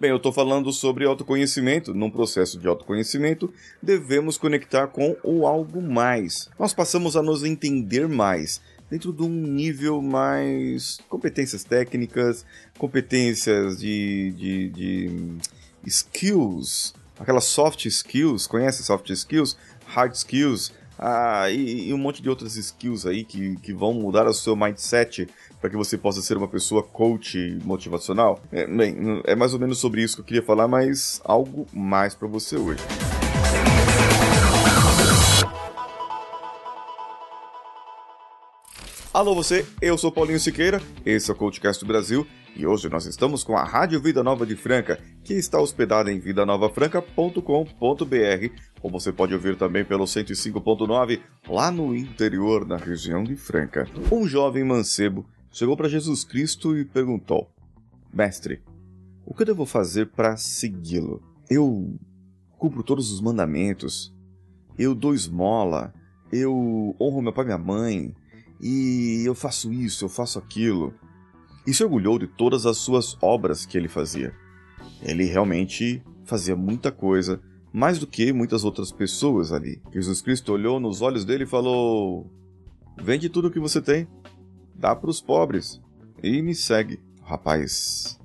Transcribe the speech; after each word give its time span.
Bem, 0.00 0.08
eu 0.08 0.16
estou 0.16 0.32
falando 0.32 0.72
sobre 0.72 1.04
autoconhecimento. 1.04 1.92
Num 1.92 2.10
processo 2.10 2.58
de 2.58 2.66
autoconhecimento, 2.66 3.52
devemos 3.82 4.38
conectar 4.38 4.86
com 4.86 5.14
o 5.22 5.46
algo 5.46 5.82
mais. 5.82 6.48
Nós 6.58 6.72
passamos 6.72 7.18
a 7.18 7.22
nos 7.22 7.44
entender 7.44 8.08
mais 8.08 8.62
dentro 8.90 9.12
de 9.12 9.22
um 9.22 9.28
nível 9.28 10.00
mais 10.00 11.00
competências 11.06 11.64
técnicas, 11.64 12.46
competências 12.78 13.78
de, 13.78 14.32
de, 14.38 14.68
de 14.70 15.28
skills, 15.84 16.94
aquelas 17.18 17.44
soft 17.44 17.84
skills, 17.84 18.46
conhece 18.46 18.82
soft 18.82 19.10
skills, 19.10 19.54
hard 19.84 20.14
skills, 20.14 20.72
ah, 20.98 21.50
e, 21.50 21.88
e, 21.88 21.94
um 21.94 21.98
monte 21.98 22.22
de 22.22 22.28
outras 22.30 22.56
skills 22.56 23.06
aí 23.06 23.24
que, 23.24 23.56
que 23.56 23.72
vão 23.72 23.92
mudar 23.94 24.26
o 24.26 24.32
seu 24.32 24.54
mindset 24.54 25.28
para 25.60 25.70
que 25.70 25.76
você 25.76 25.98
possa 25.98 26.22
ser 26.22 26.36
uma 26.36 26.48
pessoa 26.48 26.82
coach 26.82 27.58
motivacional. 27.64 28.40
É, 28.50 28.66
bem, 28.66 29.20
é 29.24 29.36
mais 29.36 29.52
ou 29.52 29.60
menos 29.60 29.78
sobre 29.78 30.02
isso 30.02 30.16
que 30.16 30.22
eu 30.22 30.26
queria 30.26 30.42
falar, 30.42 30.66
mas 30.66 31.20
algo 31.24 31.66
mais 31.72 32.14
para 32.14 32.26
você 32.26 32.56
hoje. 32.56 32.82
Alô 39.12 39.34
você, 39.34 39.66
eu 39.82 39.98
sou 39.98 40.12
Paulinho 40.12 40.38
Siqueira, 40.38 40.80
esse 41.04 41.30
é 41.30 41.34
o 41.34 41.36
CoachCast 41.36 41.84
Brasil 41.84 42.24
e 42.54 42.64
hoje 42.64 42.88
nós 42.88 43.06
estamos 43.06 43.42
com 43.42 43.56
a 43.56 43.64
Rádio 43.64 44.00
Vida 44.00 44.22
Nova 44.22 44.46
de 44.46 44.54
Franca, 44.54 45.00
que 45.24 45.34
está 45.34 45.60
hospedada 45.60 46.12
em 46.12 46.20
vidanovafranca.com.br, 46.20 48.54
ou 48.80 48.90
você 48.90 49.12
pode 49.12 49.34
ouvir 49.34 49.56
também 49.56 49.84
pelo 49.84 50.04
105.9 50.04 51.20
lá 51.48 51.72
no 51.72 51.94
interior, 51.94 52.64
na 52.64 52.76
região 52.76 53.24
de 53.24 53.34
Franca. 53.34 53.88
Um 54.12 54.28
jovem 54.28 54.62
mancebo 54.62 55.26
chegou 55.50 55.76
para 55.76 55.88
Jesus 55.88 56.24
Cristo 56.24 56.76
e 56.76 56.84
perguntou: 56.84 57.50
Mestre, 58.12 58.62
o 59.24 59.34
que 59.34 59.44
devo 59.44 59.64
fazer 59.64 60.08
para 60.08 60.36
segui-lo? 60.36 61.22
Eu 61.48 61.98
cumpro 62.58 62.82
todos 62.82 63.10
os 63.10 63.20
mandamentos, 63.20 64.14
eu 64.78 64.94
dou 64.94 65.14
esmola, 65.14 65.92
eu 66.32 66.94
honro 67.00 67.22
meu 67.22 67.32
pai 67.32 67.44
e 67.44 67.46
minha 67.46 67.58
mãe, 67.58 68.14
e 68.60 69.22
eu 69.24 69.34
faço 69.34 69.72
isso, 69.72 70.04
eu 70.04 70.08
faço 70.08 70.38
aquilo. 70.38 70.94
E 71.66 71.74
se 71.74 71.84
orgulhou 71.84 72.18
de 72.18 72.26
todas 72.26 72.66
as 72.66 72.78
suas 72.78 73.16
obras 73.20 73.64
que 73.64 73.76
ele 73.76 73.88
fazia. 73.88 74.34
Ele 75.02 75.24
realmente 75.24 76.02
fazia 76.24 76.56
muita 76.56 76.90
coisa, 76.90 77.40
mais 77.72 77.98
do 77.98 78.06
que 78.06 78.32
muitas 78.32 78.64
outras 78.64 78.90
pessoas 78.92 79.52
ali. 79.52 79.80
Jesus 79.92 80.20
Cristo 80.20 80.52
olhou 80.52 80.80
nos 80.80 81.00
olhos 81.00 81.24
dele 81.24 81.44
e 81.44 81.46
falou: 81.46 82.30
Vende 83.02 83.28
tudo 83.28 83.48
o 83.48 83.50
que 83.50 83.60
você 83.60 83.80
tem, 83.80 84.06
dá 84.80 84.96
para 84.96 85.10
os 85.10 85.20
pobres 85.20 85.80
e 86.22 86.40
me 86.42 86.54
segue. 86.54 86.98
O 87.20 87.24
rapaz 87.24 88.18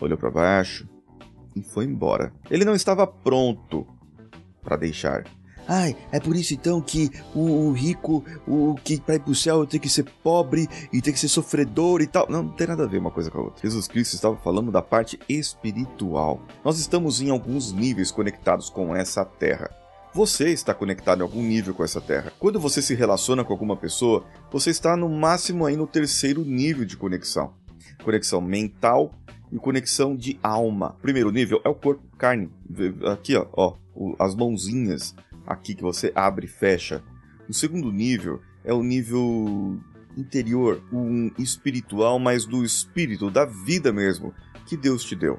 olhou 0.00 0.18
para 0.18 0.30
baixo 0.30 0.88
e 1.54 1.62
foi 1.62 1.84
embora. 1.84 2.32
Ele 2.50 2.64
não 2.64 2.74
estava 2.74 3.06
pronto 3.06 3.86
para 4.60 4.76
deixar 4.76 5.24
Ai, 5.68 5.96
é 6.12 6.20
por 6.20 6.36
isso 6.36 6.54
então 6.54 6.80
que 6.80 7.10
o, 7.34 7.40
o 7.40 7.72
rico, 7.72 8.24
o 8.46 8.76
que 8.84 9.00
para 9.00 9.16
ir 9.16 9.20
pro 9.20 9.34
céu 9.34 9.66
tem 9.66 9.80
que 9.80 9.88
ser 9.88 10.04
pobre 10.22 10.68
e 10.92 11.02
tem 11.02 11.12
que 11.12 11.18
ser 11.18 11.28
sofredor 11.28 12.00
e 12.00 12.06
tal. 12.06 12.26
Não, 12.30 12.44
não 12.44 12.52
tem 12.52 12.68
nada 12.68 12.84
a 12.84 12.86
ver 12.86 12.98
uma 12.98 13.10
coisa 13.10 13.30
com 13.30 13.38
a 13.38 13.42
outra. 13.42 13.62
Jesus 13.62 13.88
Cristo 13.88 14.14
estava 14.14 14.36
falando 14.36 14.70
da 14.70 14.80
parte 14.80 15.18
espiritual. 15.28 16.40
Nós 16.64 16.78
estamos 16.78 17.20
em 17.20 17.30
alguns 17.30 17.72
níveis 17.72 18.12
conectados 18.12 18.70
com 18.70 18.94
essa 18.94 19.24
terra. 19.24 19.68
Você 20.16 20.48
está 20.48 20.72
conectado 20.72 21.18
em 21.18 21.22
algum 21.22 21.42
nível 21.42 21.74
com 21.74 21.84
essa 21.84 22.00
terra. 22.00 22.32
Quando 22.38 22.58
você 22.58 22.80
se 22.80 22.94
relaciona 22.94 23.44
com 23.44 23.52
alguma 23.52 23.76
pessoa, 23.76 24.24
você 24.50 24.70
está 24.70 24.96
no 24.96 25.10
máximo 25.10 25.66
aí 25.66 25.76
no 25.76 25.86
terceiro 25.86 26.42
nível 26.42 26.86
de 26.86 26.96
conexão. 26.96 27.52
Conexão 28.02 28.40
mental 28.40 29.14
e 29.52 29.58
conexão 29.58 30.16
de 30.16 30.40
alma. 30.42 30.96
Primeiro 31.02 31.30
nível 31.30 31.60
é 31.62 31.68
o 31.68 31.74
corpo 31.74 32.02
carne. 32.16 32.50
Aqui, 33.12 33.36
ó, 33.36 33.46
ó 33.52 33.76
as 34.18 34.34
mãozinhas, 34.34 35.14
aqui 35.46 35.74
que 35.74 35.82
você 35.82 36.10
abre 36.14 36.46
e 36.46 36.48
fecha. 36.48 37.04
O 37.46 37.52
segundo 37.52 37.92
nível 37.92 38.40
é 38.64 38.72
o 38.72 38.82
nível 38.82 39.78
interior, 40.16 40.82
um 40.90 41.30
espiritual, 41.38 42.18
mas 42.18 42.46
do 42.46 42.64
espírito, 42.64 43.30
da 43.30 43.44
vida 43.44 43.92
mesmo, 43.92 44.32
que 44.66 44.78
Deus 44.78 45.04
te 45.04 45.14
deu. 45.14 45.38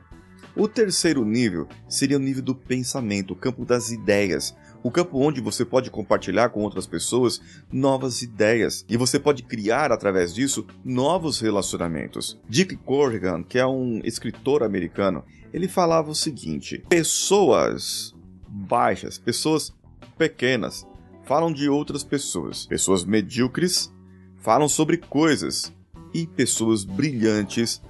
O 0.57 0.67
terceiro 0.67 1.23
nível 1.23 1.67
seria 1.87 2.17
o 2.17 2.19
nível 2.19 2.41
do 2.41 2.55
pensamento, 2.55 3.33
o 3.33 3.35
campo 3.35 3.63
das 3.63 3.91
ideias, 3.91 4.55
o 4.87 4.91
campo 4.91 5.19
onde 5.19 5.41
você 5.41 5.65
pode 5.65 5.91
compartilhar 5.91 6.47
com 6.47 6.61
outras 6.61 6.87
pessoas 6.87 7.41
novas 7.69 8.21
ideias 8.21 8.85
e 8.87 8.95
você 8.95 9.19
pode 9.19 9.43
criar 9.43 9.91
através 9.91 10.33
disso 10.33 10.65
novos 10.81 11.41
relacionamentos. 11.41 12.39
Dick 12.47 12.77
Corrigan, 12.77 13.43
que 13.43 13.59
é 13.59 13.67
um 13.67 13.99
escritor 14.05 14.63
americano, 14.63 15.25
ele 15.53 15.67
falava 15.67 16.09
o 16.09 16.15
seguinte: 16.15 16.85
pessoas 16.87 18.15
baixas, 18.47 19.17
pessoas 19.17 19.75
pequenas 20.17 20.87
falam 21.25 21.51
de 21.51 21.67
outras 21.67 22.05
pessoas. 22.05 22.65
Pessoas 22.65 23.03
medíocres 23.03 23.93
falam 24.37 24.69
sobre 24.69 24.95
coisas. 24.95 25.75
E 26.13 26.25
pessoas 26.25 26.85
brilhantes 26.85 27.81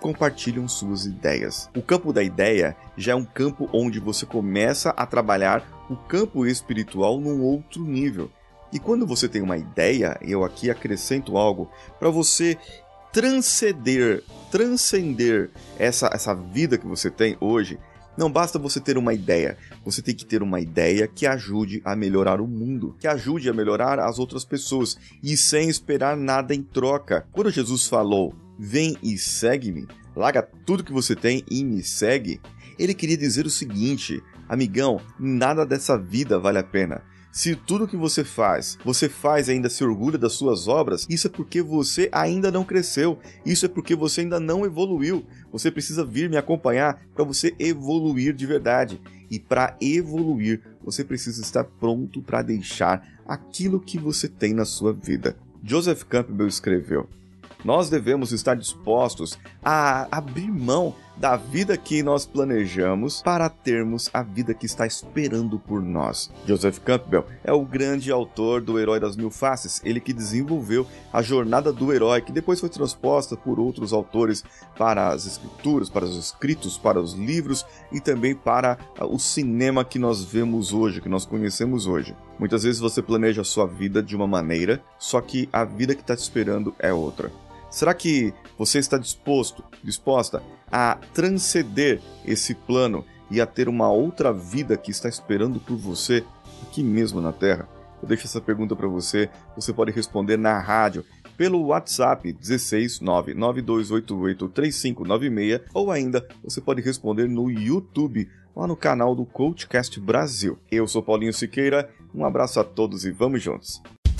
compartilham 0.00 0.68
suas 0.68 1.04
ideias. 1.04 1.68
O 1.76 1.82
campo 1.82 2.12
da 2.12 2.22
ideia 2.22 2.76
já 2.96 3.12
é 3.12 3.16
um 3.16 3.24
campo 3.24 3.68
onde 3.72 3.98
você 3.98 4.24
começa 4.24 4.90
a 4.90 5.04
trabalhar 5.04 5.73
o 5.88 5.96
campo 5.96 6.46
espiritual 6.46 7.20
num 7.20 7.42
outro 7.42 7.82
nível. 7.82 8.30
E 8.72 8.78
quando 8.78 9.06
você 9.06 9.28
tem 9.28 9.42
uma 9.42 9.56
ideia, 9.56 10.18
eu 10.22 10.44
aqui 10.44 10.70
acrescento 10.70 11.36
algo 11.36 11.70
para 11.98 12.10
você 12.10 12.58
transcender, 13.12 14.24
transcender 14.50 15.50
essa, 15.78 16.10
essa 16.12 16.34
vida 16.34 16.76
que 16.76 16.86
você 16.86 17.10
tem 17.10 17.36
hoje 17.40 17.78
não 18.16 18.30
basta 18.30 18.58
você 18.58 18.80
ter 18.80 18.96
uma 18.96 19.12
ideia, 19.12 19.56
você 19.84 20.00
tem 20.00 20.14
que 20.14 20.24
ter 20.24 20.42
uma 20.42 20.60
ideia 20.60 21.08
que 21.08 21.26
ajude 21.26 21.82
a 21.84 21.96
melhorar 21.96 22.40
o 22.40 22.46
mundo, 22.46 22.96
que 22.98 23.08
ajude 23.08 23.48
a 23.48 23.52
melhorar 23.52 23.98
as 23.98 24.18
outras 24.18 24.44
pessoas 24.44 24.96
e 25.22 25.36
sem 25.36 25.68
esperar 25.68 26.16
nada 26.16 26.54
em 26.54 26.62
troca. 26.62 27.26
Quando 27.32 27.50
Jesus 27.50 27.86
falou: 27.86 28.34
"Vem 28.58 28.96
e 29.02 29.18
segue-me", 29.18 29.88
larga 30.14 30.42
tudo 30.42 30.84
que 30.84 30.92
você 30.92 31.16
tem 31.16 31.44
e 31.50 31.64
me 31.64 31.82
segue, 31.82 32.40
ele 32.78 32.94
queria 32.94 33.16
dizer 33.16 33.46
o 33.46 33.50
seguinte: 33.50 34.22
amigão, 34.48 35.00
nada 35.18 35.64
dessa 35.64 35.98
vida 35.98 36.38
vale 36.38 36.58
a 36.58 36.64
pena. 36.64 37.02
Se 37.34 37.56
tudo 37.56 37.88
que 37.88 37.96
você 37.96 38.22
faz, 38.22 38.78
você 38.84 39.08
faz 39.08 39.48
ainda 39.48 39.68
se 39.68 39.82
orgulha 39.82 40.16
das 40.16 40.34
suas 40.34 40.68
obras, 40.68 41.04
isso 41.10 41.26
é 41.26 41.30
porque 41.30 41.60
você 41.60 42.08
ainda 42.12 42.48
não 42.48 42.62
cresceu, 42.62 43.18
isso 43.44 43.66
é 43.66 43.68
porque 43.68 43.96
você 43.96 44.20
ainda 44.20 44.38
não 44.38 44.64
evoluiu. 44.64 45.26
Você 45.50 45.68
precisa 45.68 46.04
vir 46.04 46.30
me 46.30 46.36
acompanhar 46.36 47.04
para 47.12 47.24
você 47.24 47.52
evoluir 47.58 48.34
de 48.34 48.46
verdade. 48.46 49.00
E 49.28 49.40
para 49.40 49.76
evoluir, 49.80 50.62
você 50.80 51.02
precisa 51.02 51.42
estar 51.42 51.64
pronto 51.64 52.22
para 52.22 52.40
deixar 52.40 53.04
aquilo 53.26 53.80
que 53.80 53.98
você 53.98 54.28
tem 54.28 54.54
na 54.54 54.64
sua 54.64 54.92
vida. 54.92 55.36
Joseph 55.60 56.04
Campbell 56.04 56.46
escreveu: 56.46 57.08
Nós 57.64 57.90
devemos 57.90 58.30
estar 58.30 58.54
dispostos 58.54 59.36
a 59.60 60.06
abrir 60.16 60.52
mão 60.52 60.94
da 61.16 61.36
vida 61.36 61.76
que 61.76 62.02
nós 62.02 62.26
planejamos 62.26 63.22
para 63.22 63.48
termos 63.48 64.10
a 64.12 64.22
vida 64.22 64.52
que 64.52 64.66
está 64.66 64.86
esperando 64.86 65.58
por 65.58 65.82
nós. 65.82 66.30
Joseph 66.46 66.78
Campbell 66.78 67.24
é 67.42 67.52
o 67.52 67.64
grande 67.64 68.10
autor 68.10 68.60
do 68.60 68.78
Herói 68.78 68.98
das 68.98 69.16
Mil 69.16 69.30
Faces, 69.30 69.80
ele 69.84 70.00
que 70.00 70.12
desenvolveu 70.12 70.86
a 71.12 71.22
jornada 71.22 71.72
do 71.72 71.92
herói, 71.92 72.20
que 72.20 72.32
depois 72.32 72.60
foi 72.60 72.68
transposta 72.68 73.36
por 73.36 73.60
outros 73.60 73.92
autores 73.92 74.44
para 74.76 75.08
as 75.08 75.26
escrituras, 75.26 75.88
para 75.88 76.04
os 76.04 76.16
escritos, 76.16 76.76
para 76.76 77.00
os 77.00 77.14
livros 77.14 77.64
e 77.92 78.00
também 78.00 78.34
para 78.34 78.78
o 79.00 79.18
cinema 79.18 79.84
que 79.84 79.98
nós 79.98 80.24
vemos 80.24 80.72
hoje, 80.72 81.00
que 81.00 81.08
nós 81.08 81.24
conhecemos 81.24 81.86
hoje. 81.86 82.14
Muitas 82.38 82.64
vezes 82.64 82.80
você 82.80 83.00
planeja 83.00 83.42
a 83.42 83.44
sua 83.44 83.66
vida 83.66 84.02
de 84.02 84.16
uma 84.16 84.26
maneira, 84.26 84.82
só 84.98 85.20
que 85.20 85.48
a 85.52 85.64
vida 85.64 85.94
que 85.94 86.00
está 86.00 86.16
te 86.16 86.22
esperando 86.22 86.74
é 86.78 86.92
outra. 86.92 87.30
Será 87.74 87.92
que 87.92 88.32
você 88.56 88.78
está 88.78 88.96
disposto, 88.96 89.64
disposta 89.82 90.40
a 90.70 90.96
transcender 91.12 92.00
esse 92.24 92.54
plano 92.54 93.04
e 93.28 93.40
a 93.40 93.46
ter 93.46 93.68
uma 93.68 93.90
outra 93.90 94.32
vida 94.32 94.76
que 94.76 94.92
está 94.92 95.08
esperando 95.08 95.58
por 95.58 95.76
você 95.76 96.24
aqui 96.62 96.84
mesmo 96.84 97.20
na 97.20 97.32
Terra? 97.32 97.68
Eu 98.00 98.06
deixo 98.06 98.28
essa 98.28 98.40
pergunta 98.40 98.76
para 98.76 98.86
você. 98.86 99.28
Você 99.56 99.72
pode 99.72 99.90
responder 99.90 100.36
na 100.36 100.56
rádio 100.60 101.04
pelo 101.36 101.64
WhatsApp 101.64 102.32
16 102.32 103.00
992883596 103.00 105.62
ou 105.74 105.90
ainda 105.90 106.24
você 106.44 106.60
pode 106.60 106.80
responder 106.80 107.28
no 107.28 107.50
YouTube 107.50 108.30
lá 108.54 108.68
no 108.68 108.76
canal 108.76 109.16
do 109.16 109.26
Coachcast 109.26 109.98
Brasil. 109.98 110.60
Eu 110.70 110.86
sou 110.86 111.02
Paulinho 111.02 111.32
Siqueira. 111.32 111.90
Um 112.14 112.24
abraço 112.24 112.60
a 112.60 112.64
todos 112.64 113.04
e 113.04 113.10
vamos 113.10 113.42
juntos. 113.42 113.82